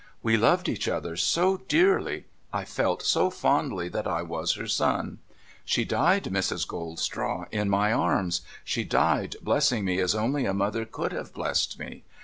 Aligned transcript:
We 0.23 0.35
loved 0.35 0.67
each 0.67 0.87
other 0.87 1.15
so 1.15 1.57
dearly— 1.67 2.25
I 2.59 2.65
felt 2.65 3.03
so 3.03 3.29
fondly 3.29 3.87
that 3.89 4.07
I 4.07 4.23
was 4.23 4.55
her 4.55 4.65
son. 4.67 5.19
She 5.63 5.85
died, 5.85 6.23
Mrs. 6.23 6.67
Goldstraw, 6.67 7.45
in 7.51 7.69
my 7.69 7.93
arms— 7.93 8.41
she 8.65 8.83
died 8.83 9.35
hlessing 9.45 9.83
me 9.85 9.99
as 9.99 10.15
only 10.15 10.47
a 10.47 10.55
mother 10.55 10.85
could 10.85 11.11
have 11.11 11.35
blessed 11.35 11.77
me. 11.77 12.01